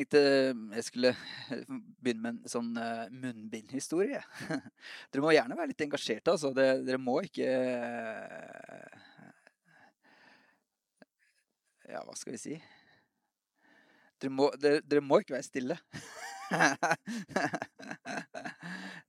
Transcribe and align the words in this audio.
tenkte 0.00 0.20
jeg 0.76 0.84
skulle 0.86 1.16
begynne 2.00 2.22
med 2.22 2.30
en 2.32 2.48
sånn 2.48 2.76
uh, 2.78 3.08
munnbindhistorie. 3.12 4.22
dere 5.12 5.22
må 5.24 5.32
gjerne 5.34 5.56
være 5.58 5.68
litt 5.72 5.82
engasjerte, 5.84 6.30
altså. 6.32 6.52
Dere 6.56 6.98
må 7.00 7.20
ikke 7.26 7.46
uh, 7.46 7.50
Ja, 11.90 12.04
hva 12.06 12.14
skal 12.14 12.32
vi 12.36 12.38
si? 12.38 12.62
Dere 14.22 14.32
må, 14.32 14.50
dere, 14.62 14.80
dere 14.86 15.00
må 15.02 15.18
ikke 15.20 15.34
være 15.34 15.48
stille. 15.48 15.76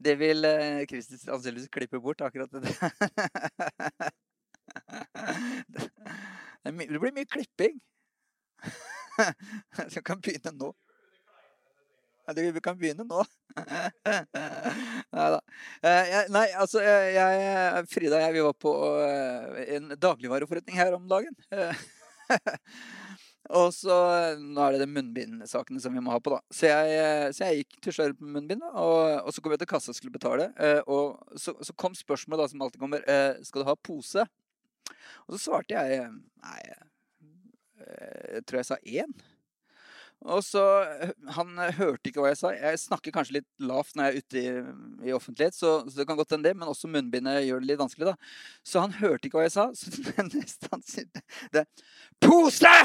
det 0.05 0.15
vil 0.17 0.45
Kristus 0.89 1.27
antakeligvis 1.27 1.69
klippe 1.73 1.99
bort, 2.01 2.21
akkurat 2.25 2.51
det. 2.53 2.61
det 6.65 6.71
blir 6.73 7.13
mye 7.13 7.25
klipping. 7.29 7.81
Så 9.75 9.99
vi 9.99 10.03
kan 10.05 10.21
begynne 10.21 10.51
nå. 10.57 10.71
Vi 12.37 12.63
kan 12.63 12.77
begynne 12.79 13.05
nå. 13.07 13.23
da. 15.11 15.39
Eh, 15.83 16.11
nei, 16.31 16.47
altså 16.55 16.81
jeg, 16.83 17.85
Frida 17.91 18.19
og 18.19 18.25
jeg 18.25 18.35
vi 18.35 18.43
var 18.45 18.57
på 18.59 18.73
eh, 19.05 19.63
en 19.77 19.95
dagligvareforretning 19.99 20.79
her 20.79 20.95
om 20.97 21.07
dagen. 21.11 21.35
og 23.61 23.73
så 23.75 23.95
Nå 24.39 24.63
er 24.63 24.75
det 24.75 24.85
de 24.85 24.93
munnbindsakene 24.93 25.81
som 25.83 25.95
vi 25.95 26.03
må 26.03 26.13
ha 26.13 26.21
på, 26.23 26.35
da. 26.35 26.39
Så 26.53 26.71
jeg, 26.71 27.33
så 27.35 27.49
jeg 27.49 27.63
gikk 27.63 27.81
til 27.87 27.97
rundt 27.99 28.21
på 28.21 28.31
munnbind, 28.37 28.63
og, 28.71 29.01
og, 29.25 29.33
så 29.35 29.43
kom 29.43 29.55
jeg 29.55 29.63
til 29.63 29.71
kassa 29.73 29.91
og 29.91 29.99
skulle 29.99 30.15
betale. 30.15 30.51
Eh, 30.61 30.79
og 30.87 31.39
så, 31.39 31.55
så 31.59 31.75
kom 31.75 31.97
spørsmålet 31.97 32.45
da, 32.45 32.53
som 32.53 32.63
alltid 32.67 32.85
kommer, 32.85 33.05
skal 33.45 33.63
du 33.63 33.69
ha 33.69 33.77
pose. 33.79 34.25
Og 35.27 35.35
så 35.35 35.43
svarte 35.49 35.75
jeg 35.75 36.07
nei, 36.07 36.61
jeg 38.31 38.45
tror 38.47 38.61
jeg 38.61 38.69
sa 38.69 38.79
én. 38.85 39.13
Og 40.21 40.43
så 40.45 40.61
Han 41.35 41.55
hørte 41.77 42.09
ikke 42.09 42.21
hva 42.21 42.31
jeg 42.31 42.39
sa. 42.41 42.51
Jeg 42.53 42.79
snakker 42.81 43.13
kanskje 43.15 43.39
litt 43.39 43.47
lavt 43.63 43.95
når 43.97 44.05
jeg 44.05 44.13
er 44.13 44.21
ute 44.21 44.41
i, 44.41 45.09
i 45.09 45.15
offentlighet, 45.15 45.57
så, 45.57 45.73
så, 45.87 45.95
det 45.97 46.07
kan 46.09 46.19
godt 46.19 46.35
hende 46.35 46.49
det, 46.49 46.57
men 46.57 46.69
også 46.69 46.89
munnbindet 46.91 47.45
gjør 47.47 47.63
det 47.63 47.71
litt 47.71 47.81
vanskelig, 47.81 48.11
da. 48.13 48.33
Så 48.65 48.83
han 48.83 48.97
hørte 49.01 49.27
ikke 49.27 49.41
hva 49.41 49.47
jeg 49.47 49.55
sa, 49.57 49.69
så 49.79 49.93
det 50.11 50.27
neste 50.29 50.69
han 50.71 50.85
sier, 50.85 51.23
det 51.53 51.65
er 51.65 51.85
Pose! 52.21 52.75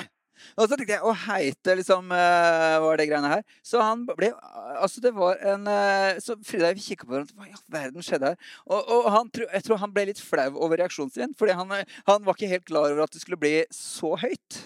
Og 0.57 0.67
så 0.67 0.77
tenkte 0.77 0.97
jeg 0.97 1.05
å 1.05 1.15
heite 1.27 1.77
liksom 1.79 2.13
uh, 2.13 2.77
var 2.85 3.01
det 3.01 3.09
greiene 3.11 3.31
her. 3.31 3.45
Så 3.65 3.81
han 3.83 4.05
ble 4.09 4.33
Altså, 4.77 5.01
det 5.01 5.13
var 5.17 5.39
en 5.47 5.67
uh, 5.69 6.19
Så 6.23 6.37
Frida 6.45 6.71
og 6.71 6.77
jeg 6.77 6.85
kikka 6.85 7.07
på 7.07 7.15
hverandre. 7.15 7.37
Hva 7.37 7.49
i 7.49 7.55
all 7.55 7.65
verden 7.73 8.05
skjedde 8.05 8.33
her? 8.33 8.53
Og, 8.67 8.91
og 8.97 9.09
han, 9.15 9.31
jeg 9.45 9.67
tror 9.67 9.81
han 9.83 9.95
ble 9.95 10.07
litt 10.11 10.23
flau 10.23 10.49
over 10.55 10.81
reaksjonen 10.81 11.13
sin. 11.15 11.35
Fordi 11.39 11.57
han, 11.59 11.75
han, 12.09 12.25
var 12.27 12.37
ikke 12.37 12.51
helt 12.51 12.67
klar 12.69 12.91
over 12.91 13.05
at 13.07 13.15
det 13.15 13.23
skulle 13.23 13.41
bli 13.41 13.55
så 13.75 14.13
høyt. 14.21 14.61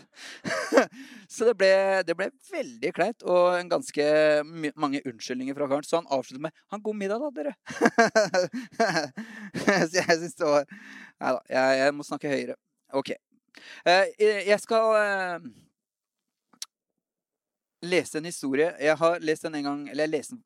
så 1.34 1.48
det 1.48 1.56
ble, 1.60 1.72
det 2.06 2.16
ble, 2.18 2.30
veldig 2.50 2.92
kleint 2.96 3.24
og 3.26 3.54
en 3.56 3.70
ganske 3.70 4.06
mange 4.80 5.02
unnskyldninger 5.04 5.56
fra 5.56 5.70
karen. 5.70 5.86
Så 5.86 6.00
han 6.00 6.10
avsluttet 6.10 6.42
med 6.48 6.56
'Han 6.70 6.82
god 6.82 6.96
middag, 6.96 7.20
da, 7.20 7.30
dere'. 7.30 7.54
så 9.90 10.00
jeg 10.00 10.18
syns 10.18 10.34
det 10.38 10.46
var 10.46 10.64
Nei 11.20 11.32
da, 11.36 11.40
jeg, 11.52 11.80
jeg 11.82 11.94
må 11.94 12.06
snakke 12.06 12.32
høyere. 12.32 12.56
OK. 12.96 13.12
Eh, 13.84 14.12
jeg 14.46 14.60
skal 14.62 14.94
eh, 15.00 15.50
lese 17.82 18.18
en 18.20 18.28
historie. 18.28 18.70
Jeg 18.80 18.96
har 19.00 19.20
lest 19.24 19.46
den 19.46 19.58
en 19.58 19.68
gang 19.68 19.82
Eller 19.88 20.06
jeg 20.06 20.14
leste 20.18 20.36
den 20.36 20.44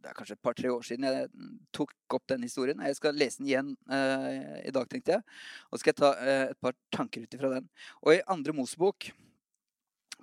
det 0.00 0.08
er 0.08 0.16
kanskje 0.16 0.36
et 0.36 0.44
par-tre 0.44 0.70
år 0.72 0.84
siden 0.86 1.06
jeg 1.06 1.48
tok 1.76 2.14
opp 2.16 2.24
den 2.32 2.44
historien. 2.46 2.80
Jeg 2.88 2.96
skal 2.96 3.18
lese 3.20 3.40
den 3.40 3.50
igjen 3.50 3.72
eh, 3.92 4.60
i 4.68 4.72
dag, 4.74 4.88
tenkte 4.88 5.18
jeg. 5.18 5.24
Og 5.68 5.76
så 5.76 5.82
skal 5.82 5.92
jeg 5.92 5.98
ta 6.00 6.12
eh, 6.24 6.44
et 6.54 6.60
par 6.64 6.76
tanker 6.94 7.24
ut 7.24 7.36
ifra 7.36 7.50
den. 7.52 7.66
Og 8.00 8.14
i 8.14 8.22
andre 8.32 8.54
Mosebok, 8.56 9.10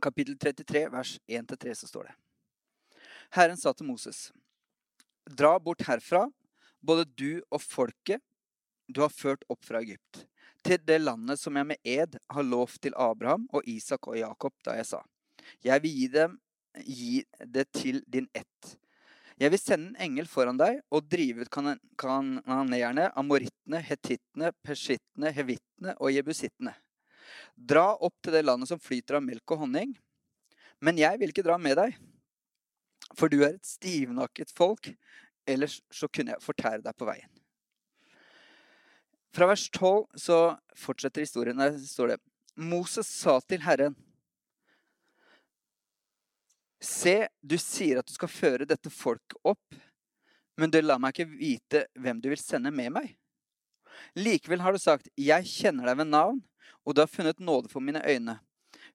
kapittel 0.04 0.38
33, 0.42 0.88
vers 0.94 1.14
1-3, 1.30 1.76
så 1.82 1.92
står 1.92 2.10
det 2.10 2.16
Herren 3.38 3.60
sa 3.60 3.74
til 3.76 3.90
Moses, 3.90 4.32
dra 5.28 5.58
bort 5.60 5.84
herfra, 5.88 6.26
både 6.82 7.06
du 7.18 7.44
og 7.52 7.62
folket 7.62 8.24
du 8.88 9.02
har 9.04 9.12
ført 9.12 9.44
opp 9.52 9.66
fra 9.68 9.82
Egypt 9.84 10.24
til 10.66 10.82
det 10.88 10.98
landet 11.04 11.40
som 11.42 11.56
jeg 11.58 11.68
med 11.70 11.80
ed 11.84 12.18
har 12.34 12.46
lovt 12.46 12.82
til 12.84 12.96
Abraham 12.98 13.48
og 13.54 13.66
Isak 13.70 14.08
og 14.10 14.18
Jakob 14.20 14.56
da 14.66 14.78
jeg 14.78 14.90
sa. 14.90 15.04
Jeg 15.64 15.84
vil 15.84 15.94
gi, 15.96 16.08
dem, 16.12 16.36
gi 16.84 17.24
det 17.46 17.68
til 17.76 18.02
din 18.08 18.28
ett. 18.36 18.76
Jeg 19.38 19.54
vil 19.54 19.62
sende 19.62 19.92
en 19.92 20.02
engel 20.08 20.26
foran 20.30 20.58
deg 20.58 20.80
og 20.90 21.06
drive 21.12 21.46
ut 21.46 21.52
kananeerne, 21.54 23.12
amorittene, 23.14 23.84
hetittene, 23.86 24.50
persittene, 24.66 25.32
hevittene 25.36 25.94
og 26.02 26.14
jebusittene. 26.16 26.74
Dra 27.54 27.92
opp 27.94 28.16
til 28.24 28.34
det 28.34 28.46
landet 28.48 28.72
som 28.72 28.82
flyter 28.82 29.20
av 29.20 29.26
melk 29.26 29.54
og 29.54 29.66
honning. 29.66 29.94
Men 30.82 30.98
jeg 30.98 31.22
vil 31.22 31.34
ikke 31.34 31.46
dra 31.46 31.58
med 31.62 31.78
deg, 31.78 31.94
for 33.18 33.30
du 33.30 33.40
er 33.44 33.56
et 33.56 33.66
stivnakket 33.66 34.54
folk. 34.58 34.90
Ellers 35.48 35.80
så 35.94 36.10
kunne 36.10 36.34
jeg 36.34 36.44
fortære 36.44 36.84
deg 36.86 36.98
på 36.98 37.08
veien. 37.08 37.37
Fra 39.38 39.46
vers 39.46 39.70
12 39.70 40.06
så 40.18 40.38
fortsetter 40.74 41.22
historien. 41.22 41.60
Der 41.62 41.76
står 41.78 42.16
det 42.16 42.16
Moses 42.58 43.06
sa 43.06 43.36
til 43.46 43.62
Herren 43.62 43.94
Se, 46.82 47.28
du 47.42 47.54
sier 47.62 48.00
at 48.00 48.10
du 48.10 48.16
skal 48.16 48.32
føre 48.32 48.66
dette 48.70 48.90
folket 48.94 49.38
opp, 49.46 49.78
men 50.58 50.74
du 50.74 50.78
lar 50.82 51.02
meg 51.02 51.14
ikke 51.14 51.38
vite 51.38 51.84
hvem 51.98 52.22
du 52.22 52.30
vil 52.32 52.42
sende 52.42 52.72
med 52.74 52.94
meg. 52.94 53.12
Likevel 54.18 54.62
har 54.62 54.74
du 54.74 54.82
sagt, 54.82 55.10
jeg 55.18 55.50
kjenner 55.50 55.90
deg 55.90 56.00
ved 56.02 56.10
navn, 56.10 56.42
og 56.86 56.96
du 56.96 57.02
har 57.02 57.10
funnet 57.10 57.42
nåde 57.42 57.70
for 57.70 57.82
mine 57.82 58.02
øyne. 58.06 58.40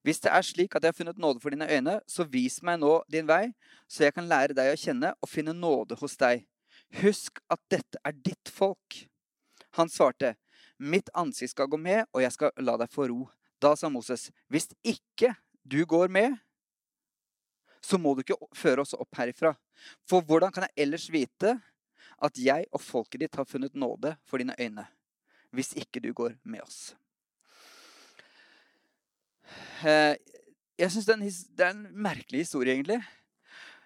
Hvis 0.03 0.23
det 0.23 0.31
er 0.31 0.47
slik 0.47 0.75
at 0.75 0.83
jeg 0.83 0.95
har 0.95 0.99
funnet 0.99 1.19
nåde 1.19 1.43
for 1.43 1.55
dine 1.55 1.67
øyne, 1.71 1.99
så 2.07 2.27
vis 2.27 2.59
meg 2.63 2.81
nå 2.83 2.97
din 3.11 3.27
vei, 3.27 3.53
så 3.87 4.07
jeg 4.07 4.15
kan 4.15 4.27
lære 4.31 4.55
deg 4.55 4.71
å 4.73 4.79
kjenne 4.79 5.15
og 5.19 5.31
finne 5.31 5.55
nåde 5.55 5.99
hos 6.03 6.19
deg. 6.19 6.47
Husk 7.03 7.43
at 7.51 7.63
dette 7.71 7.99
er 8.03 8.15
ditt 8.15 8.51
folk. 8.51 9.03
Han 9.73 9.89
svarte, 9.89 10.35
'Mitt 10.77 11.09
ansikt 11.13 11.51
skal 11.51 11.67
gå 11.67 11.77
med, 11.77 12.05
og 12.13 12.21
jeg 12.21 12.31
skal 12.31 12.51
la 12.61 12.77
deg 12.77 12.91
få 12.91 13.07
ro.' 13.09 13.29
Da 13.61 13.75
sa 13.75 13.89
Moses, 13.89 14.31
'Hvis 14.49 14.69
ikke 14.83 15.35
du 15.63 15.85
går 15.85 16.07
med, 16.07 16.37
så 17.81 17.97
må 17.97 18.13
du 18.13 18.21
ikke 18.21 18.37
føre 18.55 18.81
oss 18.81 18.93
opp 18.93 19.15
herifra.' 19.15 19.55
'For 20.05 20.21
hvordan 20.21 20.51
kan 20.51 20.67
jeg 20.67 20.85
ellers 20.85 21.09
vite 21.09 21.61
at 22.21 22.37
jeg 22.37 22.65
og 22.71 22.81
folket 22.81 23.19
ditt 23.19 23.35
har 23.35 23.45
funnet 23.45 23.75
nåde 23.75 24.17
for 24.25 24.37
dine 24.37 24.55
øyne?' 24.59 24.87
'Hvis 25.53 25.73
ikke 25.75 25.99
du 25.99 26.13
går 26.13 26.37
med 26.43 26.61
oss.' 26.61 26.95
Eh, 29.83 30.15
jeg 30.79 30.91
syns 30.91 31.05
det 31.05 31.65
er 31.65 31.73
en 31.73 31.87
merkelig 31.91 32.45
historie, 32.45 32.73
egentlig. 32.73 33.03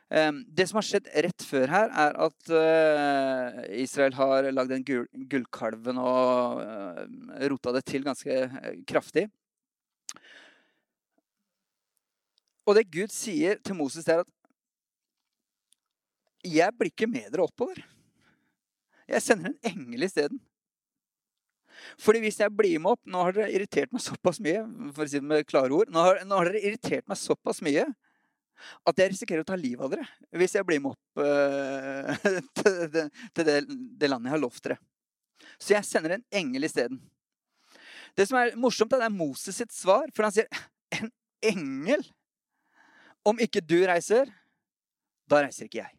Det 0.07 0.63
som 0.69 0.77
har 0.79 0.85
skjedd 0.87 1.09
rett 1.25 1.43
før 1.43 1.67
her, 1.67 1.89
er 1.91 2.13
at 2.23 2.51
uh, 2.55 3.57
Israel 3.75 4.13
har 4.15 4.45
lagd 4.53 4.71
en 4.71 4.85
gull, 4.87 5.03
gullkalven 5.27 5.99
og 5.99 6.61
uh, 6.63 7.01
rota 7.51 7.73
det 7.75 7.83
til 7.91 8.05
ganske 8.07 8.37
uh, 8.47 8.69
kraftig. 8.87 9.25
Og 12.67 12.79
det 12.79 12.87
Gud 12.91 13.11
sier 13.11 13.59
til 13.59 13.75
Moses, 13.79 14.07
er 14.07 14.23
at 14.23 14.31
'Jeg 16.47 16.71
blir 16.77 16.91
ikke 16.91 17.11
med 17.11 17.27
dere 17.33 17.43
oppover'. 17.43 17.83
Jeg 19.07 19.21
sender 19.21 19.51
en 19.51 19.71
engel 19.71 20.03
isteden. 20.07 20.39
Fordi 21.99 22.19
hvis 22.19 22.39
jeg 22.39 22.55
blir 22.57 22.79
med 22.79 22.95
opp 22.95 23.01
Nå 23.05 23.21
har 23.21 23.35
dere 23.35 23.53
irritert 23.53 23.91
meg 23.93 24.01
såpass 24.01 24.39
mye. 24.41 24.63
for 24.95 25.03
å 25.03 25.07
si 25.07 25.19
det 25.19 25.27
med 25.27 25.45
klare 25.45 25.71
ord, 25.71 25.91
nå 25.93 25.99
har, 25.99 26.23
nå 26.25 26.35
har 26.35 26.49
dere 26.49 26.63
irritert 26.63 27.07
meg 27.07 27.17
såpass 27.17 27.61
mye 27.61 27.85
at 28.87 29.01
jeg 29.01 29.13
risikerer 29.13 29.43
å 29.43 29.47
ta 29.47 29.57
livet 29.59 29.83
av 29.85 29.93
dere 29.93 30.07
hvis 30.39 30.55
jeg 30.57 30.65
blir 30.67 30.81
med 30.83 30.95
opp 30.95 31.21
uh, 31.21 32.13
til, 32.57 32.79
det, 32.93 33.05
til 33.35 33.47
det, 33.47 33.57
det, 33.69 34.09
landet 34.09 34.29
jeg 34.29 34.35
har 34.35 34.43
lovt 34.43 34.63
dere. 34.65 34.79
Så 35.57 35.75
jeg 35.75 35.87
sender 35.87 36.17
en 36.17 36.25
engel 36.41 36.67
isteden. 36.67 36.99
Det 38.17 38.25
som 38.29 38.39
er 38.39 38.55
morsomt, 38.57 38.93
er 38.97 39.13
Moses 39.13 39.59
sitt 39.59 39.73
svar. 39.73 40.09
For 40.15 40.25
han 40.25 40.33
sier 40.33 40.49
en 40.97 41.11
engel? 41.45 42.05
Om 43.27 43.41
ikke 43.43 43.61
du 43.61 43.77
reiser, 43.85 44.29
da 45.29 45.43
reiser 45.43 45.67
ikke 45.67 45.81
jeg. 45.83 45.93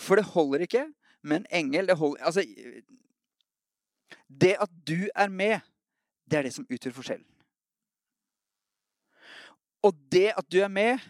For 0.00 0.18
det 0.18 0.26
holder 0.34 0.64
ikke 0.66 0.84
med 1.24 1.42
en 1.42 1.46
engel. 1.62 1.88
Det, 1.88 1.96
holder, 1.98 2.24
altså, 2.26 2.42
det 4.28 4.56
at 4.60 4.74
du 4.86 5.06
er 5.14 5.30
med, 5.32 5.60
det 6.28 6.38
er 6.38 6.48
det 6.48 6.54
som 6.56 6.66
utgjør 6.68 6.96
forskjellen. 6.98 7.28
Og 9.84 9.96
det 10.12 10.30
at 10.32 10.46
du 10.52 10.62
er 10.64 10.72
med, 10.72 11.00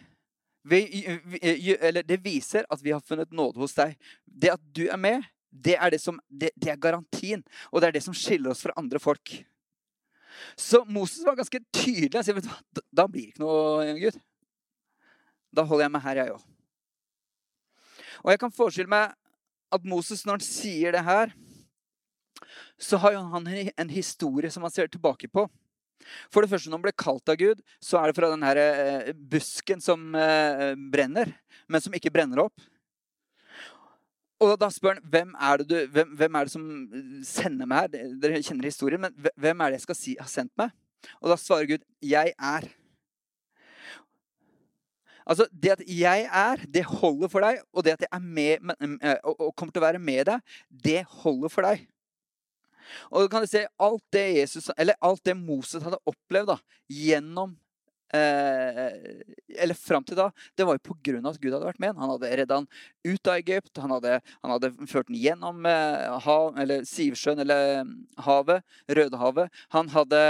eller 0.65 2.03
det 2.03 2.17
viser 2.23 2.65
at 2.69 2.81
vi 2.81 2.93
har 2.95 3.03
funnet 3.05 3.33
nåde 3.35 3.61
hos 3.61 3.75
deg. 3.77 3.95
Det 4.25 4.53
at 4.55 4.63
du 4.73 4.87
er 4.87 4.97
med, 4.97 5.25
det 5.49 5.75
er, 5.77 5.91
det, 5.93 6.01
som, 6.01 6.17
det, 6.27 6.51
det 6.55 6.71
er 6.73 6.81
garantien. 6.81 7.43
Og 7.71 7.81
det 7.81 7.89
er 7.89 7.97
det 7.97 8.03
som 8.03 8.15
skiller 8.17 8.51
oss 8.51 8.63
fra 8.65 8.75
andre 8.79 8.99
folk. 8.99 9.37
Så 10.59 10.83
Moses 10.87 11.23
var 11.25 11.37
ganske 11.37 11.61
tydelig. 11.71 12.15
Han 12.17 12.25
sier, 12.27 12.35
vet 12.35 12.49
du, 12.49 12.81
da 12.91 13.07
blir 13.07 13.29
det 13.29 13.35
ikke 13.35 13.45
noe, 13.45 13.93
Gud. 14.01 14.17
Da 15.55 15.63
holder 15.63 15.87
jeg 15.87 15.95
meg 15.95 16.03
her, 16.03 16.21
jeg 16.21 16.35
òg. 16.35 16.49
Og 18.25 18.33
jeg 18.33 18.41
kan 18.41 18.53
forestille 18.53 18.91
meg 18.91 19.13
at 19.75 19.87
Moses, 19.87 20.23
når 20.25 20.39
han 20.39 20.45
sier 20.45 20.95
det 20.95 21.03
her, 21.05 21.31
så 22.81 22.99
har 22.99 23.15
han 23.31 23.47
en 23.47 23.91
historie 23.91 24.51
som 24.51 24.65
han 24.65 24.73
ser 24.73 24.89
tilbake 24.91 25.29
på. 25.31 25.45
For 26.33 26.43
det 26.43 26.51
første, 26.51 26.69
når 26.69 26.79
man 26.79 26.87
blir 26.87 26.97
kalt 26.99 27.31
av 27.31 27.39
Gud, 27.39 27.61
så 27.83 27.99
er 27.99 28.09
det 28.09 28.17
fra 28.17 28.29
den 28.31 28.45
her 28.45 28.61
eh, 28.61 29.11
busken 29.15 29.83
som 29.83 30.15
eh, 30.19 30.71
brenner, 30.93 31.33
men 31.67 31.83
som 31.83 31.95
ikke 31.97 32.13
brenner 32.13 32.45
opp. 32.45 32.65
Og 34.43 34.55
da 34.59 34.67
spør 34.73 34.97
han 34.97 35.05
hvem 35.11 35.35
er 35.39 35.61
det, 35.61 35.67
du, 35.69 35.75
hvem, 35.95 36.15
hvem 36.19 36.37
er 36.37 36.47
det 36.47 36.53
som 36.53 36.65
sender 37.25 37.69
meg 37.69 37.85
her. 37.85 38.09
Dere 38.21 38.41
kjenner 38.43 38.67
historien, 38.67 39.05
men 39.05 39.31
hvem 39.39 39.61
er 39.63 39.71
det 39.71 39.79
jeg 39.79 39.85
skal 39.87 39.99
si 39.99 40.15
har 40.19 40.31
sendt 40.31 40.51
meg? 40.59 40.73
Og 41.21 41.29
da 41.31 41.37
svarer 41.39 41.69
Gud, 41.69 41.85
'Jeg 42.01 42.33
er'. 42.35 42.69
Altså, 45.25 45.47
Det 45.51 45.71
at 45.71 45.81
jeg 45.87 46.29
er, 46.31 46.55
det 46.69 46.85
holder 46.85 47.27
for 47.27 47.39
deg. 47.39 47.61
Og 47.73 47.83
det 47.83 47.93
at 47.93 48.01
jeg 48.01 48.11
er 48.11 48.19
med, 48.19 48.57
og 49.23 49.55
kommer 49.55 49.71
til 49.71 49.81
å 49.81 49.87
være 49.87 49.99
med 49.99 50.25
deg, 50.25 50.39
det 50.69 51.05
holder 51.23 51.49
for 51.49 51.61
deg. 51.61 51.87
Og 53.11 53.25
du 53.25 53.31
kan 53.31 53.45
se 53.49 53.65
alt 53.81 54.03
det, 54.13 54.25
Jesus, 54.39 54.71
alt 54.75 55.23
det 55.25 55.37
Moses 55.37 55.83
hadde 55.85 56.01
opplevd 56.09 56.53
da, 56.53 56.57
gjennom 56.91 57.55
eh, 58.13 58.91
Eller 59.55 59.77
fram 59.77 60.05
til 60.05 60.17
da, 60.19 60.29
det 60.57 60.67
var 60.67 60.77
jo 60.77 60.85
av 61.25 61.35
at 61.35 61.41
Gud 61.41 61.53
hadde 61.53 61.69
vært 61.69 61.81
med 61.83 61.97
Han 61.99 62.13
hadde 62.15 62.33
redda 62.41 62.59
han 62.61 62.67
ut 63.05 63.31
av 63.31 63.39
Egypt. 63.39 63.73
Han 63.81 63.95
hadde, 63.97 64.19
han 64.41 64.55
hadde 64.55 64.73
ført 64.91 65.09
ham 65.09 65.19
gjennom 65.19 65.65
eh, 65.69 66.19
hav, 66.27 66.53
eller 66.61 66.85
Sivsjøen 66.89 67.41
eller 67.45 67.83
havet, 68.27 68.65
Rødehavet. 68.89 69.65
Han 69.75 69.91
hadde 69.93 70.21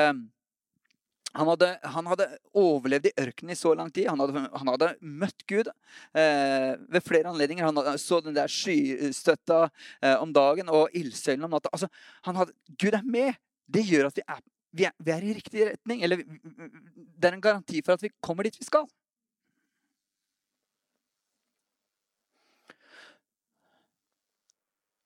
han 1.36 1.50
hadde, 1.52 1.68
han 1.84 2.08
hadde, 2.08 2.26
overlevd 2.56 3.10
i 3.10 3.14
ørkenen 3.20 3.52
i 3.52 3.60
så 3.60 3.74
lang 3.76 3.90
tid. 3.92 4.08
Han 4.08 4.22
hadde, 4.24 4.44
han 4.56 4.70
hadde 4.72 4.92
møtt 5.04 5.44
Gud 5.50 5.68
eh, 5.68 6.72
ved 6.80 7.04
flere 7.04 7.32
anledninger. 7.32 7.66
Han 7.68 7.80
hadde, 7.82 7.98
så 8.00 8.22
den 8.24 8.38
der 8.38 8.52
skystøtta 8.52 9.66
eh, 10.00 10.16
om 10.16 10.32
dagen 10.36 10.72
og 10.72 10.96
ildsøylen 10.96 11.44
om 11.48 11.58
natta. 11.58 11.72
Altså, 11.76 11.90
hadde, 12.24 12.56
Gud 12.80 12.96
er 12.96 13.04
med. 13.04 13.36
Det 13.68 13.84
gjør 13.84 14.08
at 14.08 14.22
vi 14.22 14.24
er, 14.24 14.42
vi, 14.72 14.88
er, 14.88 14.96
vi 15.04 15.16
er, 15.16 15.28
i 15.28 15.36
riktig 15.36 15.68
retning. 15.74 16.06
Eller 16.08 16.24
det 16.24 17.30
er 17.30 17.36
en 17.36 17.44
garanti 17.44 17.84
for 17.84 17.98
at 17.98 18.08
vi 18.08 18.14
kommer 18.24 18.48
dit 18.48 18.56
vi 18.62 18.70
skal. 18.70 18.88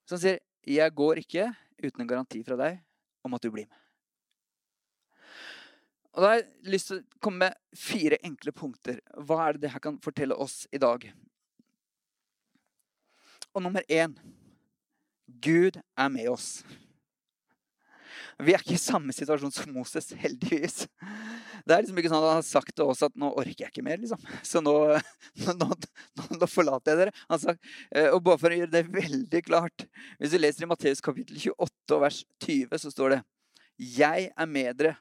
Så 0.05 0.17
han 0.17 0.25
sier, 0.25 0.39
'Jeg 0.65 0.93
går 0.93 1.21
ikke 1.21 1.53
uten 1.81 2.01
en 2.01 2.09
garanti 2.09 2.43
fra 2.43 2.57
deg 2.57 2.81
om 3.25 3.33
at 3.33 3.41
du 3.41 3.49
blir 3.49 3.65
med'. 3.65 3.88
Og 6.15 6.21
Da 6.23 6.31
har 6.31 6.39
jeg 6.39 6.73
lyst 6.73 6.89
til 6.89 7.00
å 7.00 7.21
komme 7.21 7.50
med 7.50 7.77
fire 7.77 8.17
enkle 8.25 8.53
punkter. 8.56 9.00
Hva 9.13 9.44
er 9.45 9.56
det 9.56 9.67
det 9.67 9.73
her 9.75 9.83
kan 9.83 10.00
fortelle 10.01 10.35
oss 10.35 10.63
i 10.73 10.81
dag? 10.81 11.06
Og 13.53 13.63
nummer 13.65 13.85
én 13.89 14.15
Gud 15.41 15.77
er 15.77 16.09
med 16.09 16.29
oss. 16.31 16.63
Vi 18.39 18.53
er 18.56 18.61
ikke 18.63 18.77
i 18.77 18.81
samme 18.81 19.13
situasjon 19.13 19.51
som 19.51 19.71
Moses, 19.75 20.13
heldigvis. 20.23 20.85
Det 21.67 21.75
er 21.75 21.83
liksom 21.83 22.00
ikke 22.00 22.11
sånn 22.11 22.23
at 22.23 22.29
Han 22.31 22.39
har 22.39 22.47
sagt 22.47 22.71
til 22.75 22.88
oss 22.89 23.03
at 23.03 23.15
'nå 23.19 23.33
orker 23.35 23.65
jeg 23.65 23.73
ikke 23.73 23.83
mer', 23.85 24.00
liksom. 24.00 24.21
Så 24.47 24.61
nå, 24.63 24.73
nå, 25.59 25.67
nå, 25.67 26.27
nå 26.39 26.50
forlater 26.50 26.95
jeg 26.95 27.01
dere. 27.03 27.15
Sagt, 27.35 27.67
eh, 27.91 28.07
og 28.09 28.23
bare 28.25 28.41
for 28.41 28.56
å 28.56 28.61
gjøre 28.61 28.73
det 28.73 28.85
veldig 28.94 29.44
klart 29.45 29.85
Hvis 30.17 30.33
du 30.33 30.39
leser 30.39 30.65
i 30.65 30.71
Matteus 30.71 31.03
kapittel 31.03 31.38
28 31.51 32.00
vers 32.00 32.23
20, 32.47 32.79
så 32.79 32.94
står 32.95 33.15
det 33.17 33.21
'Jeg 33.79 34.31
er 34.35 34.50
med 34.50 34.79
dere 34.79 34.95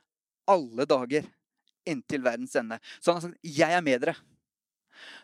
alle 0.49 0.87
dager 0.89 1.29
inntil 1.89 2.25
verdens 2.25 2.57
ende. 2.59 2.81
Så 3.01 3.13
han 3.13 3.21
har 3.21 3.29
sagt 3.29 3.41
'Jeg 3.43 3.73
er 3.73 3.85
med 3.85 4.03
dere'. 4.03 4.17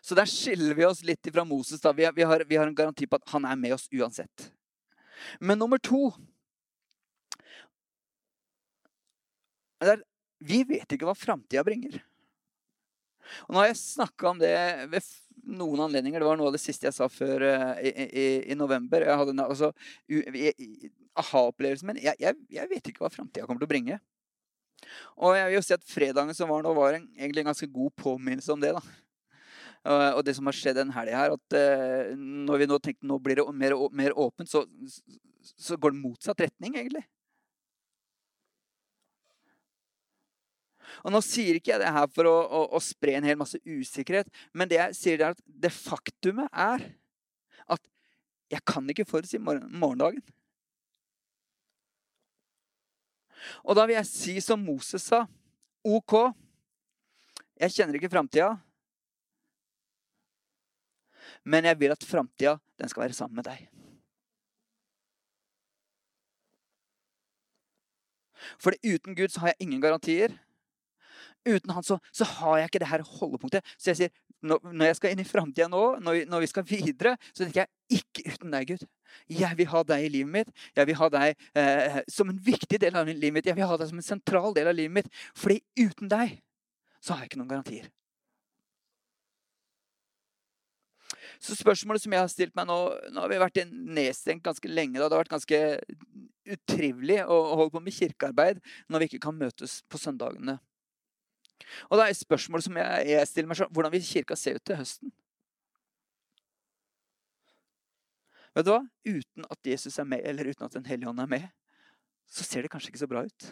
Så 0.01 0.15
der 0.15 0.29
skiller 0.31 0.75
vi 0.75 0.85
oss 0.87 1.03
litt 1.03 1.27
fra 1.33 1.45
Moses. 1.45 1.81
da. 1.81 1.93
Vi, 1.93 2.05
har, 2.05 2.45
vi 2.45 2.57
har 2.57 2.67
en 2.67 2.75
garanti 2.75 3.07
på 3.07 3.17
at 3.17 3.29
han 3.35 3.45
er 3.45 3.57
med 3.57 3.75
oss 3.75 3.89
uansett. 3.93 4.53
Men 5.41 5.59
nummer 5.59 5.79
to 5.79 6.13
der, 9.81 10.03
Vi 10.41 10.65
vet 10.65 10.93
ikke 10.93 11.07
hva 11.07 11.15
framtida 11.17 11.65
bringer. 11.65 12.03
Og 13.47 13.55
nå 13.55 13.61
har 13.63 13.71
jeg 13.71 13.81
snakka 13.81 14.29
om 14.29 14.41
det 14.41 14.53
ved 14.93 15.07
noen 15.45 15.81
anledninger. 15.87 16.21
Det 16.21 16.29
var 16.29 16.37
noe 16.37 16.51
av 16.51 16.57
det 16.57 16.61
siste 16.61 16.89
jeg 16.89 16.97
sa 16.97 17.09
før 17.09 17.45
uh, 17.47 17.81
i, 17.81 17.93
i, 18.05 18.27
i, 18.53 18.57
november. 18.59 19.07
Jeg 19.07 19.21
hadde 19.21 19.47
altså, 19.47 19.71
aha-opplevelsen 21.23 21.89
min. 21.89 22.03
Jeg, 22.03 22.19
jeg, 22.21 22.37
jeg, 22.53 22.71
vet 22.75 22.91
ikke 22.91 23.05
hva 23.05 23.13
framtida 23.13 23.47
kommer 23.47 23.63
til 23.63 23.71
å 23.71 23.73
bringe. 23.73 24.01
Og 25.17 25.37
jeg 25.39 25.49
vil 25.49 25.57
jo 25.59 25.65
si 25.65 25.77
at 25.77 25.89
fredagen 25.89 26.37
som 26.37 26.51
var 26.53 26.65
nå, 26.65 26.75
var 26.77 26.99
en, 26.99 27.09
egentlig 27.19 27.45
en 27.45 27.51
ganske 27.53 27.71
god 27.73 27.95
påminnelse 28.01 28.55
om 28.55 28.63
det. 28.63 28.75
da. 28.77 28.83
Og 29.85 30.23
det 30.25 30.33
som 30.37 30.49
har 30.49 30.57
skjedd 30.57 30.79
den 30.81 30.93
helga 30.95 31.19
her, 31.19 31.35
at 31.37 31.57
uh, 31.59 32.15
når 32.17 32.63
vi 32.63 32.69
nå 32.71 32.79
tenkte 32.81 33.09
nå 33.09 33.19
blir 33.21 33.41
det 33.41 33.45
mer, 33.53 33.77
mer 33.93 34.15
åpent, 34.17 34.49
så, 34.49 34.65
så, 35.45 35.77
går 35.77 35.93
det 35.93 36.01
motsatt 36.01 36.41
retning, 36.47 36.79
egentlig. 36.81 37.05
Og 41.05 41.13
Nå 41.13 41.21
sier 41.25 41.59
ikke 41.59 41.75
jeg 41.75 41.83
det 41.83 41.93
her 41.93 42.09
for 42.15 42.31
å, 42.31 42.37
å, 42.49 42.61
å 42.79 42.81
spre 42.81 43.19
en 43.19 43.27
hel 43.29 43.37
masse 43.37 43.61
usikkerhet, 43.61 44.31
men 44.57 44.71
det 44.71 44.79
jeg 44.79 44.97
sier 44.97 45.21
er 45.21 45.35
at 45.35 45.43
det 45.45 45.73
faktumet 45.75 46.49
er 46.49 46.87
at 47.75 47.93
jeg 48.53 48.65
kan 48.69 48.89
ikke 48.89 49.09
forutsi 49.09 49.41
morgendagen. 49.43 50.23
Og 53.65 53.77
da 53.77 53.87
vil 53.87 53.99
jeg 53.99 54.11
si 54.11 54.37
som 54.45 54.63
Moses 54.63 55.05
sa. 55.11 55.25
OK, 55.85 56.15
jeg 57.61 57.75
kjenner 57.77 57.99
ikke 57.99 58.13
framtida. 58.13 58.55
Men 61.45 61.69
jeg 61.69 61.79
vil 61.81 61.93
at 61.93 62.09
framtida 62.09 62.57
skal 62.89 63.05
være 63.05 63.17
sammen 63.17 63.39
med 63.39 63.49
deg. 63.49 63.69
For 68.61 68.77
uten 68.85 69.17
Gud 69.17 69.33
så 69.33 69.45
har 69.45 69.55
jeg 69.55 69.67
ingen 69.67 69.81
garantier. 69.81 70.35
Uten 71.45 71.73
han 71.77 71.85
så, 71.85 71.99
så 72.13 72.25
har 72.25 72.59
jeg 72.59 72.71
ikke 72.71 72.81
det 72.83 72.91
her 72.91 73.05
holdepunktet. 73.05 73.65
Så 73.77 73.93
jeg 73.93 74.01
sier 74.01 74.13
når 74.45 74.91
jeg 74.91 74.97
skal 74.99 75.15
inn 75.15 75.23
i 75.23 75.29
framtida 75.29 75.71
nå, 75.73 75.83
når 76.05 76.19
vi, 76.19 76.25
når 76.29 76.43
vi, 76.45 76.49
skal 76.51 76.67
videre, 76.69 77.15
så 77.33 77.45
tenker 77.45 77.65
jeg 77.65 78.01
ikke 78.01 78.35
uten 78.35 78.53
deg, 78.53 78.75
Gud. 78.75 78.85
Jeg 79.31 79.59
vil 79.59 79.71
ha 79.73 79.83
deg 79.89 80.07
i 80.07 80.13
livet 80.13 80.33
mitt. 80.39 80.55
Jeg 80.77 80.91
vil 80.91 80.99
ha 81.01 81.11
deg 81.13 81.45
eh, 81.59 82.01
som 82.11 82.31
en 82.31 82.41
viktig 82.41 82.81
del 82.83 82.97
av 82.99 83.09
livet 83.11 83.37
mitt. 83.37 83.51
Jeg 83.51 83.59
vil 83.59 83.69
ha 83.69 83.79
deg 83.81 83.91
som 83.91 84.01
en 84.01 84.07
sentral 84.07 84.57
del 84.57 84.71
av 84.71 84.77
livet 84.77 85.01
mitt. 85.01 85.21
Fordi 85.37 85.61
uten 85.81 86.11
deg 86.13 86.39
så 87.05 87.15
har 87.15 87.25
jeg 87.25 87.33
ikke 87.33 87.43
noen 87.43 87.53
garantier. 87.53 87.91
Så 91.43 91.57
spørsmålet 91.59 92.05
som 92.05 92.15
jeg 92.15 92.23
har 92.23 92.31
stilt 92.33 92.55
meg 92.57 92.69
nå 92.69 92.77
Nå 93.13 93.25
har 93.25 93.33
vi 93.33 93.41
vært 93.43 93.65
nedstengt 93.71 94.45
ganske 94.45 94.71
lenge. 94.71 94.99
Da. 94.99 95.09
Det 95.09 95.17
har 95.17 95.25
vært 95.25 95.35
ganske 95.35 95.61
utrivelig 96.55 97.23
å 97.25 97.41
holde 97.57 97.73
på 97.73 97.83
med 97.85 97.97
kirkearbeid 97.97 98.63
når 98.93 99.03
vi 99.03 99.11
ikke 99.11 99.27
kan 99.27 99.37
møtes 99.37 99.81
på 99.89 100.01
søndagene. 100.01 100.59
Og 101.89 101.99
da 101.99 102.09
er 102.09 102.17
spørsmålet 102.17 102.67
som 102.67 102.79
jeg, 102.81 103.05
jeg 103.15 103.29
stiller 103.31 103.51
meg 103.51 103.61
sånn, 103.61 103.71
hvordan 103.73 103.95
vil 103.95 104.05
kirka 104.05 104.37
se 104.39 104.57
ut 104.57 104.65
til 104.67 104.81
høsten? 104.81 105.13
Vet 108.55 108.67
du 108.67 108.71
hva? 108.71 108.83
Uten 109.07 109.47
at 109.51 109.67
Jesus 109.67 109.99
er 109.99 110.07
med, 110.09 110.23
eller 110.25 110.51
uten 110.51 110.67
at 110.67 110.75
Den 110.77 110.87
hellige 110.87 111.11
ånd 111.11 111.21
er 111.21 111.31
med, 111.31 111.47
så 112.31 112.47
ser 112.47 112.63
det 112.63 112.71
kanskje 112.73 112.93
ikke 112.93 113.03
så 113.03 113.11
bra 113.11 113.25
ut. 113.27 113.49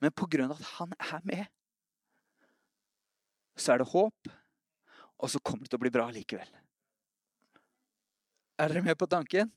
Men 0.00 0.12
på 0.12 0.26
grunn 0.30 0.50
av 0.50 0.58
at 0.58 0.70
han 0.78 0.94
er 0.98 1.26
med, 1.28 1.44
så 3.56 3.74
er 3.74 3.82
det 3.82 3.90
håp, 3.92 4.32
og 5.18 5.30
så 5.30 5.40
kommer 5.40 5.64
det 5.64 5.72
til 5.72 5.78
å 5.78 5.84
bli 5.84 5.92
bra 5.94 6.08
likevel. 6.10 6.48
Er 8.58 8.70
dere 8.70 8.82
med 8.86 8.98
på 8.98 9.06
tanken? 9.10 9.52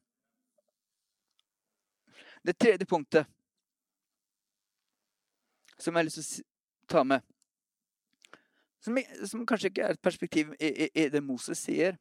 Det 2.46 2.56
tredje 2.58 2.86
punktet 2.86 3.28
som 5.78 5.94
jeg 5.94 6.00
har 6.00 6.08
lyst 6.08 6.22
til 6.22 6.46
å 6.46 6.92
ta 6.92 7.04
med. 7.06 7.26
Som, 8.82 8.98
som 9.28 9.46
kanskje 9.46 9.72
ikke 9.72 9.86
er 9.86 9.96
et 9.98 10.02
perspektiv 10.02 10.54
i, 10.58 10.70
i, 10.70 10.88
i 11.04 11.08
det 11.14 11.22
Moses 11.26 11.60
sier. 11.62 11.98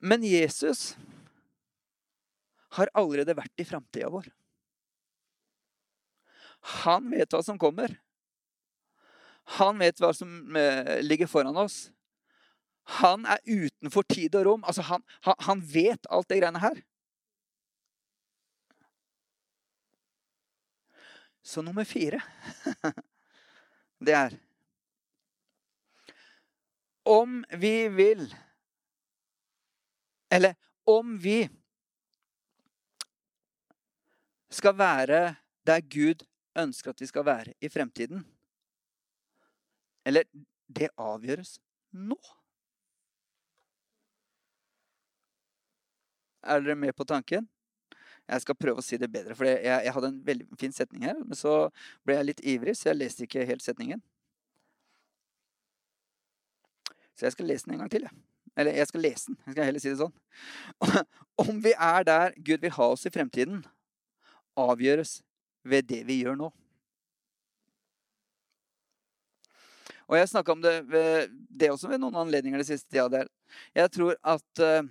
Men 0.00 0.24
Jesus 0.24 0.96
har 2.76 2.90
allerede 2.96 3.36
vært 3.36 3.60
i 3.60 3.66
framtida 3.68 4.08
vår. 4.12 4.28
Han 6.84 7.08
vet 7.12 7.32
hva 7.32 7.42
som 7.44 7.58
kommer. 7.60 7.92
Han 9.58 9.80
vet 9.80 10.00
hva 10.00 10.12
som 10.14 10.56
eh, 10.56 11.00
ligger 11.04 11.28
foran 11.28 11.56
oss. 11.58 11.88
Han 13.00 13.26
er 13.28 13.42
utenfor 13.44 14.06
tid 14.08 14.36
og 14.38 14.46
rom. 14.46 14.64
Altså, 14.64 14.84
han, 14.88 15.04
han 15.24 15.64
vet 15.64 16.08
alt 16.10 16.28
det 16.30 16.40
greiene 16.40 16.62
her. 16.62 16.80
Så 21.42 21.64
nummer 21.64 21.84
fire, 21.88 22.20
det 24.06 24.12
er 24.14 24.34
Om 27.08 27.40
vi 27.56 27.88
vil 27.88 28.26
Eller 30.30 30.54
om 30.86 31.16
vi 31.22 31.48
skal 34.50 34.78
være 34.78 35.36
der 35.66 35.80
Gud 35.80 36.26
ønsker 36.58 36.90
at 36.90 37.00
vi 37.00 37.06
skal 37.06 37.26
være 37.26 37.54
i 37.60 37.68
fremtiden 37.68 38.24
Eller 40.06 40.22
det 40.66 40.88
avgjøres 40.98 41.58
nå. 41.92 42.16
Er 46.42 46.60
dere 46.60 46.74
med 46.74 46.92
på 46.96 47.04
tanken? 47.04 47.48
Jeg 48.30 48.44
skal 48.44 48.56
prøve 48.56 48.80
å 48.80 48.84
si 48.84 48.96
det 48.96 49.10
bedre, 49.12 49.34
for 49.34 49.48
jeg, 49.48 49.60
jeg 49.66 49.92
hadde 49.92 50.10
en 50.12 50.20
veldig 50.26 50.46
fin 50.60 50.72
setning 50.72 51.04
her. 51.04 51.18
Men 51.18 51.36
så 51.36 51.54
ble 52.06 52.16
jeg 52.16 52.28
litt 52.28 52.42
ivrig, 52.54 52.76
så 52.78 52.92
jeg 52.92 53.00
leste 53.00 53.26
ikke 53.26 53.44
helt 53.48 53.64
setningen. 53.64 54.02
Så 57.18 57.26
jeg 57.26 57.36
skal 57.36 57.50
lese 57.50 57.66
den 57.66 57.74
en 57.74 57.82
gang 57.82 57.92
til. 57.92 58.06
Jeg. 58.06 58.30
Eller 58.58 58.76
jeg 58.76 58.90
skal 58.90 59.04
lese 59.04 59.30
den. 59.30 59.38
Jeg 59.46 59.54
skal 59.54 59.68
heller 59.68 59.82
si 59.82 59.92
det 59.92 60.00
sånn. 60.00 60.14
Om 61.44 61.60
vi 61.64 61.74
er 61.74 62.06
der 62.06 62.34
Gud 62.36 62.64
vil 62.64 62.74
ha 62.76 62.88
oss 62.94 63.06
i 63.06 63.12
fremtiden, 63.14 63.62
avgjøres 64.58 65.20
ved 65.64 65.88
det 65.88 66.02
vi 66.08 66.20
gjør 66.24 66.38
nå. 66.40 66.50
Og 70.10 70.16
jeg 70.18 70.28
snakka 70.32 70.56
om 70.56 70.62
det, 70.62 70.72
ved, 70.90 71.30
det 71.54 71.70
også 71.70 71.88
ved 71.92 72.00
noen 72.02 72.16
anledninger 72.18 72.58
det 72.58 72.66
siste 72.66 72.90
tida. 72.90 73.06
Der. 73.12 73.28
Jeg 73.78 73.92
tror 73.94 74.16
at 74.26 74.62
uh, 74.66 74.88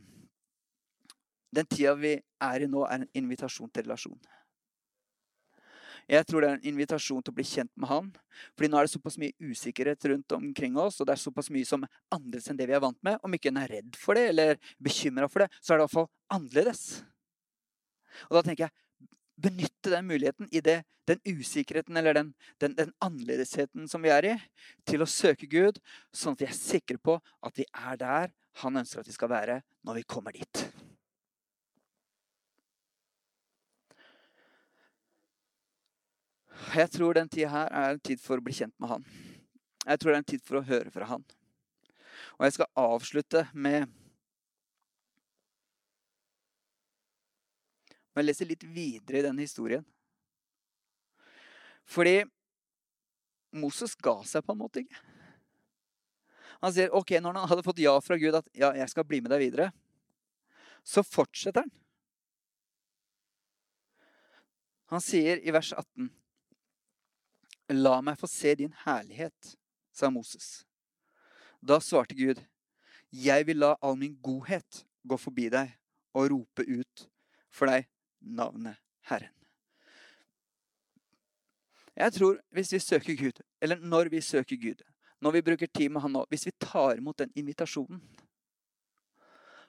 den 1.52 1.68
tida 1.68 1.92
vi 2.00 2.14
er 2.16 2.64
i 2.64 2.70
nå, 2.72 2.86
er 2.88 3.02
en 3.02 3.10
invitasjon 3.20 3.72
til 3.74 3.84
relasjon. 3.84 4.20
Jeg 6.10 6.26
tror 6.26 6.42
det 6.42 6.50
er 6.50 6.58
en 6.58 6.68
invitasjon 6.72 7.22
til 7.22 7.34
å 7.34 7.38
bli 7.38 7.46
kjent 7.46 7.72
med 7.78 7.90
han. 7.92 8.08
Fordi 8.58 8.70
nå 8.72 8.80
er 8.80 8.88
det 8.88 8.94
såpass 8.96 9.20
mye 9.22 9.52
usikkerhet 9.52 10.08
rundt 10.10 10.34
omkring 10.34 10.78
oss, 10.82 10.98
og 11.00 11.10
det 11.10 11.14
er 11.14 11.22
såpass 11.22 11.52
mye 11.54 11.68
som 11.70 11.86
er 11.86 11.92
annerledes 12.16 12.50
enn 12.50 12.58
det 12.58 12.66
vi 12.70 12.78
er 12.78 12.82
vant 12.84 12.98
med. 13.06 13.20
Om 13.22 13.38
ikke 13.38 13.52
en 13.52 13.62
er 13.62 13.74
redd 13.76 14.00
for 14.00 14.18
det 14.18 14.32
eller 14.32 14.58
bekymra 14.82 15.30
for 15.30 15.46
det, 15.46 15.52
så 15.62 15.74
er 15.74 15.78
det 15.78 15.84
i 15.84 15.88
hvert 15.88 15.98
fall 16.00 16.10
annerledes. 16.40 16.86
Og 18.30 18.40
da 18.40 18.46
tenker 18.48 18.66
jeg 18.66 18.76
benytte 19.40 19.94
den 19.94 20.10
muligheten 20.10 20.50
i 20.52 20.64
det, 20.66 20.82
den 21.08 21.22
usikkerheten 21.26 21.98
eller 21.98 22.18
den, 22.18 22.34
den, 22.62 22.76
den, 22.76 22.92
annerledesheten 23.02 23.88
som 23.90 24.04
vi 24.04 24.12
er 24.14 24.28
i, 24.34 24.36
til 24.90 25.06
å 25.06 25.10
søke 25.10 25.48
Gud, 25.50 25.80
sånn 26.14 26.36
at 26.36 26.44
vi 26.44 26.50
er 26.50 26.58
sikre 26.58 27.00
på 27.02 27.18
at 27.46 27.62
vi 27.62 27.66
er 27.70 28.02
der 28.02 28.36
han 28.64 28.82
ønsker 28.82 29.02
at 29.02 29.08
vi 29.08 29.16
skal 29.16 29.32
være 29.32 29.62
når 29.88 30.02
vi 30.02 30.08
kommer 30.10 30.36
dit. 30.36 30.66
Jeg 36.70 36.92
tror 36.94 37.18
den 37.18 37.30
tida 37.30 37.50
her 37.50 37.72
er 37.74 37.96
en 37.96 38.02
tid 38.04 38.20
for 38.22 38.38
å 38.38 38.46
bli 38.46 38.54
kjent 38.54 38.76
med 38.78 38.92
han. 38.92 39.06
Jeg 39.86 40.00
tror 40.00 40.12
det 40.12 40.18
er 40.18 40.22
en 40.22 40.32
tid 40.32 40.44
for 40.46 40.60
å 40.60 40.66
høre 40.68 40.92
fra 40.94 41.08
han. 41.10 41.24
Og 42.38 42.46
jeg 42.46 42.58
skal 42.58 42.70
avslutte 42.78 43.48
med 43.54 43.88
med 48.14 48.26
å 48.26 48.28
lese 48.28 48.48
litt 48.48 48.66
videre 48.68 49.22
i 49.22 49.24
denne 49.24 49.46
historien. 49.46 49.86
Fordi 51.90 52.26
Moses 53.56 53.96
ga 53.96 54.18
seg 54.28 54.44
på 54.46 54.54
en 54.54 54.60
måte 54.60 54.84
ikke. 54.84 55.00
Han 56.60 56.74
sier 56.76 56.94
ok, 56.94 57.16
når 57.24 57.38
han 57.40 57.50
hadde 57.50 57.64
fått 57.66 57.80
ja 57.82 57.96
fra 58.04 58.18
Gud 58.20 58.36
at 58.36 58.50
ja, 58.52 58.74
jeg 58.76 58.92
skal 58.92 59.08
bli 59.08 59.22
med 59.24 59.32
deg 59.32 59.46
videre, 59.46 59.70
så 60.84 61.06
fortsetter 61.08 61.64
han. 61.64 61.72
Han 64.92 65.04
sier 65.06 65.40
i 65.46 65.54
vers 65.54 65.72
18 65.72 66.10
La 67.70 68.00
meg 68.02 68.18
få 68.18 68.28
se 68.30 68.56
din 68.58 68.74
herlighet, 68.86 69.56
sa 69.94 70.10
Moses. 70.10 70.66
Da 71.62 71.80
svarte 71.80 72.16
Gud, 72.18 72.42
Jeg 73.12 73.46
vil 73.48 73.58
la 73.58 73.76
all 73.82 73.98
min 73.98 74.14
godhet 74.22 74.84
gå 75.02 75.18
forbi 75.18 75.48
deg 75.50 75.72
og 76.14 76.30
rope 76.30 76.62
ut 76.62 77.06
for 77.50 77.66
deg 77.66 77.88
navnet 78.22 78.78
Herren. 79.10 79.34
Jeg 81.98 82.14
tror 82.16 82.38
hvis 82.56 82.72
vi 82.74 82.80
søker 82.80 83.18
Gud, 83.18 83.42
eller 83.62 83.82
når 83.82 84.12
vi 84.14 84.22
søker 84.22 84.56
Gud, 84.62 84.84
når 85.20 85.32
vi 85.32 85.42
bruker 85.42 85.68
tid 85.68 85.90
med 85.90 86.02
Han 86.02 86.14
nå, 86.16 86.26
hvis 86.30 86.46
vi 86.48 86.54
tar 86.60 86.98
imot 86.98 87.18
den 87.18 87.32
invitasjonen, 87.36 88.00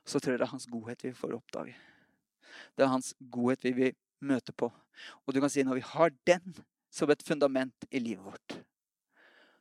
så 0.04 0.20
tror 0.20 0.32
jeg 0.32 0.38
det 0.38 0.46
er 0.46 0.52
Hans 0.52 0.68
godhet 0.70 1.04
vi 1.04 1.12
får 1.16 1.34
oppdage. 1.34 1.74
Det 2.76 2.84
er 2.84 2.92
Hans 2.92 3.14
godhet 3.32 3.64
vi 3.64 3.72
vil 3.72 3.96
møte 4.20 4.52
på. 4.52 4.70
Og 5.26 5.34
du 5.34 5.40
kan 5.40 5.50
si 5.50 5.64
når 5.66 5.80
vi 5.80 5.88
har 5.90 6.12
den, 6.28 6.54
som 6.90 7.10
et 7.10 7.22
fundament 7.22 7.84
i 7.90 8.00
livet 8.00 8.24
vårt, 8.24 8.58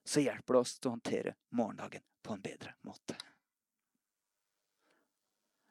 så 0.04 0.22
hjelper 0.24 0.54
det 0.54 0.60
oss 0.60 0.80
til 0.80 0.90
å 0.90 0.96
håndtere 0.96 1.36
morgendagen 1.54 2.04
på 2.26 2.34
en 2.34 2.42
bedre 2.42 2.74
måte. 2.82 3.18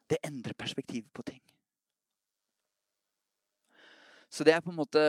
Det 0.09 0.21
endrer 0.25 0.53
perspektivet 0.57 1.11
på 1.13 1.23
ting. 1.23 1.41
Så 4.29 4.43
det 4.43 4.53
er 4.53 4.61
på 4.61 4.69
en 4.69 4.77
måte 4.77 5.03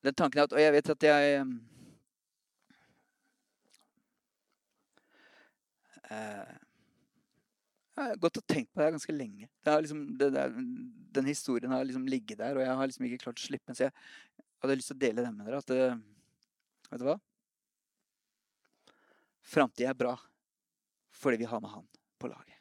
Den 0.00 0.14
tanken 0.14 0.40
at 0.40 0.52
Og 0.54 0.60
jeg 0.62 0.72
vet 0.72 0.90
at 0.94 1.02
jeg 1.04 1.40
eh, 6.10 6.54
jeg 8.00 8.14
har 8.14 8.20
gått 8.22 8.40
og 8.40 8.46
tenkt 8.48 8.70
på 8.72 8.80
det 8.80 8.92
ganske 8.94 9.14
lenge. 9.14 9.48
Det 9.64 9.74
liksom, 9.84 10.04
det 10.20 10.30
der, 10.34 10.54
den 11.16 11.28
historien 11.28 11.72
har 11.74 11.84
liksom 11.84 12.06
ligget 12.08 12.40
der, 12.40 12.56
og 12.56 12.64
jeg 12.64 12.76
har 12.80 12.90
liksom 12.90 13.06
ikke 13.08 13.24
klart 13.24 13.42
å 13.42 13.44
slippe 13.44 13.68
den. 13.70 13.78
Så 13.78 13.86
jeg 13.86 14.44
hadde 14.62 14.76
lyst 14.78 14.92
til 14.92 14.98
å 14.98 15.02
dele 15.04 15.24
den 15.26 15.36
med 15.36 15.48
dere. 15.48 15.60
At 15.60 15.70
det, 15.70 15.88
vet 16.90 17.02
du 17.02 17.06
hva? 17.10 17.18
Framtida 19.50 19.92
er 19.92 19.98
bra 19.98 20.16
fordi 21.20 21.42
vi 21.42 21.48
har 21.50 21.60
med 21.60 21.72
han 21.74 21.84
på 22.16 22.30
laget. 22.30 22.56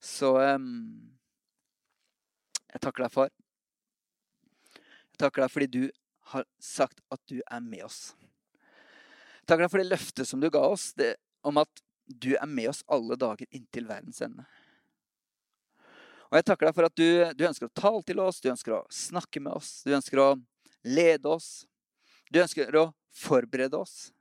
Så 0.00 0.32
um, 0.40 1.10
jeg 2.70 2.80
takker 2.80 3.04
deg, 3.04 3.12
far. 3.12 3.28
Jeg 4.78 5.20
takker 5.20 5.44
deg 5.44 5.52
fordi 5.52 5.68
du 5.74 5.82
har 6.32 6.46
sagt 6.62 7.02
at 7.12 7.20
du 7.28 7.42
er 7.42 7.60
med 7.60 7.84
oss. 7.84 8.14
Jeg 9.42 9.50
takker 9.50 9.66
deg 9.66 9.72
for 9.74 9.82
det 9.82 9.90
løftet 9.90 10.30
som 10.30 10.40
du 10.40 10.48
ga 10.48 10.62
oss, 10.64 10.94
det, 10.96 11.16
om 11.44 11.60
at 11.60 11.84
du 12.10 12.32
er 12.34 12.46
med 12.50 12.70
oss 12.72 12.82
alle 12.90 13.16
dager 13.18 13.46
inntil 13.54 13.86
verdens 13.88 14.20
ende. 14.24 14.46
Og 16.30 16.38
jeg 16.38 16.46
takker 16.46 16.68
deg 16.68 16.76
for 16.76 16.86
at 16.86 16.94
du, 16.98 17.08
du, 17.34 17.44
ønsker 17.48 17.66
å 17.66 17.74
tale 17.74 18.02
til 18.06 18.20
oss, 18.22 18.38
du 18.42 18.50
ønsker 18.52 18.76
å 18.76 18.84
snakke 18.94 19.42
med 19.42 19.56
oss, 19.58 19.80
du 19.82 19.94
ønsker 19.96 20.22
å 20.22 20.30
lede 20.86 21.28
oss. 21.28 21.66
Du 22.30 22.38
ønsker 22.38 22.76
å 22.78 22.90
forberede 23.10 23.78
oss. 23.78 24.12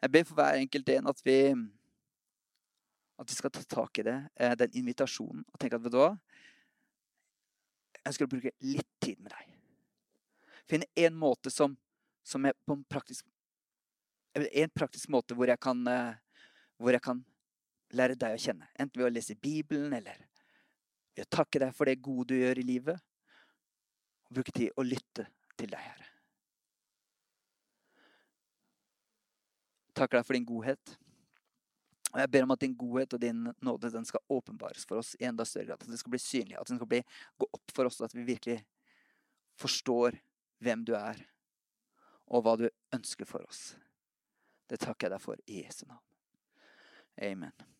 Jeg 0.00 0.12
ber 0.12 0.24
for 0.24 0.38
hver 0.38 0.60
enkelt 0.62 0.88
en 0.94 1.10
at 1.12 1.20
vi, 1.24 1.36
at 3.20 3.28
vi 3.28 3.36
skal 3.36 3.52
ta 3.52 3.64
tak 3.68 4.00
i 4.00 4.06
det, 4.06 4.16
eh, 4.36 4.54
den 4.56 4.80
invitasjonen, 4.80 5.44
og 5.44 5.60
tenke 5.60 5.76
at 5.76 5.84
vet 5.84 5.92
du 5.92 6.00
hva 6.00 6.14
Jeg 7.96 8.12
ønsker 8.12 8.28
å 8.28 8.30
bruke 8.30 8.52
litt 8.62 8.90
tid 9.02 9.18
med 9.18 9.32
deg. 9.32 9.54
Finne 10.70 10.86
en 10.94 11.16
måte 11.18 11.50
som, 11.50 11.76
som 12.22 12.44
er 12.46 12.54
på 12.64 12.76
en 12.76 12.84
praktisk 12.86 13.26
en 14.44 14.72
praktisk 14.74 15.08
måte 15.12 15.36
hvor 15.36 15.48
jeg, 15.48 15.60
kan, 15.62 15.80
eh, 15.88 16.16
hvor 16.76 16.92
jeg 16.92 17.02
kan 17.04 17.22
lære 17.96 18.18
deg 18.18 18.36
å 18.36 18.42
kjenne. 18.42 18.68
Enten 18.76 19.00
ved 19.00 19.08
å 19.08 19.14
lese 19.14 19.38
Bibelen 19.40 19.94
eller 19.96 20.26
ved 21.16 21.24
å 21.24 21.32
takke 21.38 21.62
deg 21.62 21.72
for 21.76 21.88
det 21.88 22.02
gode 22.04 22.34
du 22.34 22.40
gjør 22.40 22.60
i 22.60 22.66
livet. 22.66 23.00
Og 24.26 24.38
bruke 24.38 24.52
tid 24.52 24.74
å 24.76 24.84
lytte 24.84 25.28
til 25.56 25.70
deg, 25.72 25.80
Herre. 25.80 26.12
Takker 29.96 30.18
deg 30.18 30.28
for 30.28 30.36
din 30.36 30.48
godhet. 30.48 30.96
Og 32.12 32.20
jeg 32.20 32.30
ber 32.32 32.44
om 32.46 32.52
at 32.54 32.62
din 32.62 32.76
godhet 32.76 33.14
og 33.16 33.20
din 33.20 33.46
nåde 33.64 33.90
den 33.92 34.06
skal 34.08 34.22
åpenbares 34.32 34.84
for 34.88 35.00
oss 35.00 35.14
i 35.20 35.26
enda 35.28 35.44
større 35.48 35.70
grad. 35.70 35.82
At 35.82 35.92
det 35.92 36.00
skal 36.00 36.12
bli 36.14 36.20
synlig, 36.22 36.58
at 36.60 36.68
den 36.68 36.80
skal 36.80 36.90
bli, 36.90 37.00
gå 37.36 37.48
opp 37.48 37.74
for 37.76 37.88
oss, 37.88 38.02
at 38.04 38.14
vi 38.16 38.26
virkelig 38.26 38.60
forstår 39.60 40.18
hvem 40.64 40.84
du 40.84 40.94
er, 40.96 41.20
og 42.26 42.44
hva 42.44 42.56
du 42.60 42.68
ønsker 42.96 43.28
for 43.28 43.44
oss. 43.46 43.74
Det 44.70 44.80
takker 44.82 45.06
jeg 45.06 45.14
deg 45.16 45.22
for 45.22 45.46
i 45.46 45.62
Jesu 45.64 45.86
navn. 45.86 46.02
Amen. 47.22 47.75